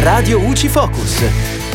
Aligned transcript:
Radio 0.00 0.38
UCI 0.38 0.68
Focus. 0.68 1.24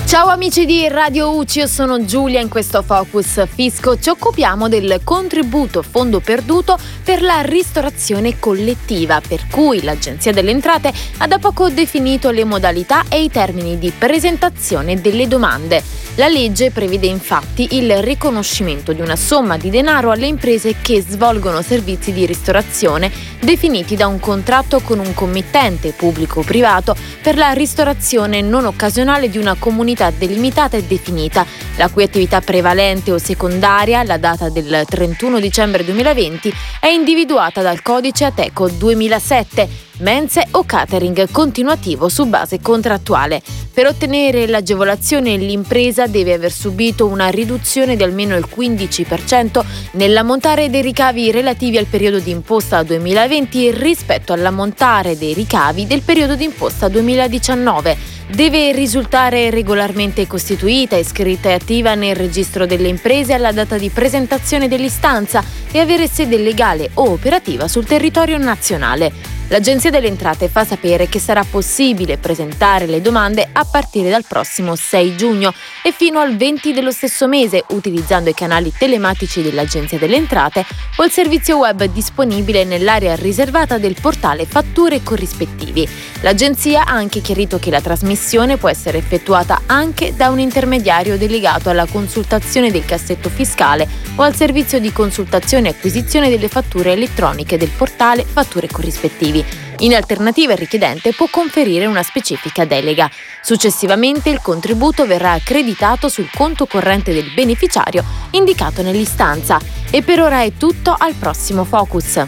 Ciao 0.08 0.30
amici 0.30 0.66
di 0.66 0.88
Radio 0.88 1.36
UCI, 1.36 1.60
io 1.60 1.68
sono 1.68 2.06
Giulia 2.06 2.40
in 2.40 2.50
questo 2.50 2.82
Focus 2.82 3.46
Fisco. 3.54 4.00
Ci 4.00 4.10
occupiamo 4.10 4.68
del 4.68 5.02
contributo 5.04 5.84
fondo 5.84 6.22
perduto 6.22 6.76
per 7.04 7.22
la 7.22 7.42
ristorazione 7.42 8.40
collettiva, 8.40 9.22
per 9.22 9.46
cui 9.48 9.84
l'Agenzia 9.84 10.34
delle 10.34 10.50
Entrate 10.50 10.92
ha 11.18 11.28
da 11.28 11.38
poco 11.38 11.70
definito 11.70 12.32
le 12.32 12.46
modalità 12.46 13.04
e 13.10 13.22
i 13.22 13.30
termini 13.30 13.78
di 13.78 13.94
presentazione 13.96 15.00
delle 15.00 15.28
domande. 15.28 15.84
La 16.16 16.28
legge 16.28 16.72
prevede 16.72 17.08
infatti 17.08 17.76
il 17.76 18.02
riconoscimento 18.02 18.94
di 18.94 19.02
una 19.02 19.18
somma 19.18 19.58
di 19.58 19.70
denaro 19.70 20.12
alle 20.12 20.28
imprese 20.28 20.78
che 20.82 21.02
svolgono 21.02 21.62
servizi 21.62 22.12
di 22.12 22.26
ristorazione 22.26 23.12
definiti 23.46 23.96
da 23.96 24.08
un 24.08 24.20
contratto 24.20 24.82
con 24.82 24.98
un 24.98 25.14
committente 25.14 25.92
pubblico 25.92 26.40
o 26.40 26.44
privato 26.44 26.96
per 27.22 27.38
la 27.38 27.52
ristorazione 27.52 28.42
non 28.42 28.66
occasionale 28.66 29.30
di 29.30 29.38
una 29.38 29.56
comunità 29.58 30.10
delimitata 30.10 30.76
e 30.76 30.84
definita, 30.84 31.46
la 31.78 31.90
cui 31.90 32.04
attività 32.04 32.42
prevalente 32.42 33.12
o 33.12 33.18
secondaria, 33.18 34.04
la 34.04 34.18
data 34.18 34.50
del 34.50 34.84
31 34.88 35.40
dicembre 35.40 35.84
2020, 35.84 36.54
è 36.80 36.88
individuata 36.88 37.62
dal 37.62 37.82
codice 37.82 38.26
Ateco 38.26 38.70
2007 38.70 39.86
mense 40.00 40.46
o 40.52 40.66
catering 40.66 41.30
continuativo 41.32 42.10
su 42.10 42.26
base 42.26 42.60
contrattuale. 42.60 43.42
Per 43.74 43.86
ottenere 43.88 44.48
l'agevolazione 44.48 45.38
l'impresa 45.38 46.08
deve 46.08 46.34
aver 46.34 46.52
subito 46.52 47.08
una 47.08 47.28
riduzione 47.28 47.96
di 47.96 48.04
almeno 48.04 48.36
il 48.36 48.48
15% 48.54 49.64
nell'ammontare 49.92 50.70
dei 50.70 50.82
ricavi 50.82 51.32
relativi 51.32 51.78
al 51.78 51.86
periodo 51.86 52.20
di 52.20 52.32
imposta 52.32 52.84
2020 52.84 53.72
rispetto 53.72 54.34
all'ammontare 54.34 55.18
dei 55.18 55.34
ricavi 55.34 55.88
del 55.88 56.02
periodo 56.02 56.36
di 56.36 56.46
imposta 56.46 56.88
2019 56.88 58.15
deve 58.28 58.72
risultare 58.72 59.50
regolarmente 59.50 60.28
costituita, 60.28 60.96
iscritta 60.96 61.50
e 61.50 61.54
attiva 61.54 61.96
nel 61.96 62.16
registro 62.16 62.66
delle 62.66 62.88
imprese 62.88 63.34
alla 63.34 63.52
data 63.52 63.78
di 63.78 63.90
presentazione 63.90 64.68
dell'istanza 64.68 65.44
e 65.72 65.80
avere 65.80 66.08
sede 66.08 66.38
legale 66.38 66.90
o 66.96 67.12
operativa 67.12 67.68
sul 67.68 67.86
territorio 67.86 68.38
nazionale. 68.38 69.35
L'Agenzia 69.50 69.92
delle 69.92 70.08
Entrate 70.08 70.48
fa 70.48 70.66
sapere 70.66 71.08
che 71.08 71.20
sarà 71.20 71.46
possibile 71.48 72.18
presentare 72.18 72.88
le 72.88 73.00
domande 73.00 73.48
a 73.52 73.64
partire 73.64 74.10
dal 74.10 74.26
prossimo 74.28 74.76
6 74.76 75.16
giugno 75.16 75.54
e 75.84 75.92
fino 75.92 76.20
al 76.20 76.36
20 76.36 76.74
dello 76.74 76.90
stesso 76.90 77.28
mese 77.28 77.64
utilizzando 77.70 78.32
i 78.32 78.34
canali 78.34 78.74
telematici 78.76 79.44
dell'Agenzia 79.44 80.00
delle 80.00 80.16
Entrate 80.16 80.66
o 80.96 81.04
il 81.04 81.12
servizio 81.12 81.60
web 81.60 81.84
disponibile 81.84 82.64
nell'area 82.64 83.14
riservata 83.14 83.78
del 83.78 83.96
portale 84.02 84.48
Fatture 84.48 85.04
corrispettivi. 85.04 85.88
L'Agenzia 86.22 86.84
ha 86.84 86.94
anche 86.94 87.22
chiarito 87.22 87.60
che 87.60 87.70
la 87.70 87.82
trasmissione 87.82 88.58
può 88.58 88.70
essere 88.70 88.98
effettuata 88.98 89.62
anche 89.68 90.16
da 90.16 90.30
un 90.30 90.40
intermediario 90.40 91.20
delegato 91.20 91.70
alla 91.70 91.86
consultazione 91.86 92.72
del 92.72 92.86
cassetto 92.86 93.30
fiscale 93.30 93.88
o 94.16 94.24
al 94.24 94.36
servizio 94.36 94.80
di 94.80 94.92
consultazione 94.92 95.68
e 95.68 95.72
acquisizione 95.72 96.30
delle 96.30 96.48
fatture 96.48 96.94
elettroniche 96.94 97.58
del 97.58 97.70
portale 97.70 98.26
Fatture 98.26 98.68
corrispettivi 98.68 99.35
obiettivi. 99.36 99.64
In 99.80 99.94
alternativa 99.94 100.54
il 100.54 100.60
richiedente 100.60 101.14
può 101.14 101.28
conferire 101.30 101.86
una 101.86 102.04
specifica 102.04 102.66
delega. 102.66 103.10
Successivamente 103.42 104.30
il 104.30 104.40
contributo 104.42 105.06
verrà 105.06 105.32
accreditato 105.32 106.08
sul 106.08 106.30
conto 106.34 106.66
corrente 106.66 107.14
del 107.14 107.32
beneficiario 107.34 108.04
indicato 108.32 108.82
nell'istanza. 108.82 109.60
E 109.90 110.02
per 110.02 110.22
ora 110.22 110.42
è 110.44 110.54
tutto, 110.58 110.96
al 110.98 111.14
prossimo 111.16 111.66
Focus. 111.66 112.26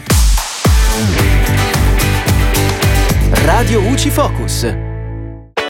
Radio 3.44 3.80
UCI 3.80 4.10
Focus. 4.10 4.87